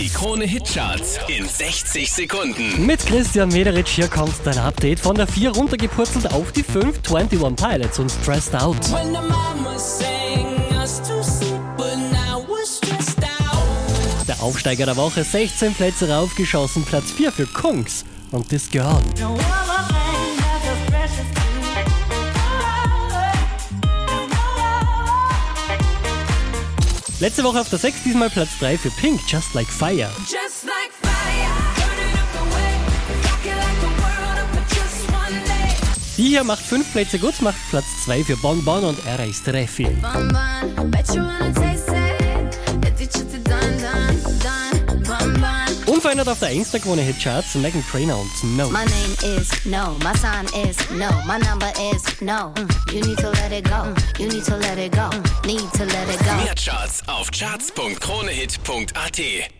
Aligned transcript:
Die 0.00 0.08
Krone 0.08 0.46
Hitcharts 0.46 1.18
in 1.28 1.46
60 1.46 2.10
Sekunden. 2.10 2.86
Mit 2.86 3.04
Christian 3.04 3.50
Mederich 3.50 3.90
hier 3.90 4.08
kommt 4.08 4.32
dein 4.44 4.56
Update 4.56 4.98
von 4.98 5.14
der 5.14 5.26
4 5.26 5.50
runtergepurzelt 5.50 6.32
auf 6.32 6.52
die 6.52 6.62
5 6.62 7.00
21 7.06 7.54
Pilots 7.54 7.98
und 7.98 8.10
Stressed 8.10 8.54
Out. 8.54 8.78
When 8.90 9.08
the 9.08 9.20
mama 9.20 9.78
sang 9.78 10.56
us 10.80 11.02
to 11.02 11.22
sleep, 11.22 11.60
but 11.76 11.98
now 11.98 12.42
we're 12.48 12.64
stressed 12.64 13.18
out. 13.18 14.26
Der 14.26 14.42
Aufsteiger 14.42 14.86
der 14.86 14.96
Woche 14.96 15.22
16 15.22 15.74
Plätze 15.74 16.08
raufgeschossen, 16.08 16.82
Platz 16.86 17.10
4 17.10 17.30
für 17.30 17.46
Kungs 17.46 18.06
und 18.30 18.48
This 18.48 18.70
Girl. 18.70 19.02
No 19.20 19.36
Letzte 27.20 27.44
Woche 27.44 27.60
auf 27.60 27.68
der 27.68 27.78
6 27.78 28.02
diesmal 28.02 28.30
Platz 28.30 28.48
3 28.60 28.78
für 28.78 28.90
Pink, 28.92 29.20
Just 29.28 29.52
Like 29.52 29.68
Fire. 29.68 30.10
Just 30.20 30.64
like 30.64 30.90
fire. 31.02 31.10
Die 36.16 36.28
hier 36.28 36.44
macht 36.44 36.64
5 36.64 36.92
Plätze 36.92 37.18
gut, 37.18 37.40
macht 37.42 37.58
Platz 37.68 37.84
2 38.04 38.24
für 38.24 38.36
Bon 38.38 38.64
Bon 38.64 38.84
und 38.84 38.98
bun, 39.06 40.90
bet 40.90 41.08
you 41.14 41.22
wanna 41.22 41.49
bun. 46.10 46.20
Unverändert 46.20 46.28
auf 46.28 46.40
der 46.40 46.48
1 46.48 46.70
der 46.72 46.80
Krone 46.80 47.02
Hitcharts 47.02 47.54
Megan 47.54 47.84
Trainer 47.90 48.18
und 48.18 48.28
No. 48.56 48.68
My 48.70 48.84
name 48.84 49.14
is 49.38 49.48
no, 49.64 49.96
my 50.02 50.12
sign 50.18 50.46
is 50.68 50.76
no, 50.90 51.08
my 51.26 51.38
number 51.38 51.70
is 51.92 52.02
no. 52.20 52.52
Mm, 52.56 52.68
You 52.92 53.00
need 53.06 53.18
to 53.18 53.30
let 53.30 53.52
it 53.52 53.64
go, 53.64 53.94
you 54.18 54.26
need 54.28 54.44
to 54.44 54.56
let 54.56 54.76
it 54.78 54.92
go, 54.92 55.08
need 55.46 55.72
to 55.74 55.84
let 55.84 56.08
it 56.08 56.18
go. 56.24 56.34
Mehr 56.44 56.54
Charts 56.54 57.02
auf 57.06 57.30
charts.kronehit.at. 57.30 59.59